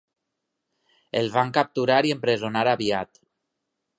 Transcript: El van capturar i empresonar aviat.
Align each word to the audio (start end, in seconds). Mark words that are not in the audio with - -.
El 1.21 1.29
van 1.35 1.51
capturar 1.59 1.99
i 2.11 2.15
empresonar 2.15 2.65
aviat. 2.75 3.23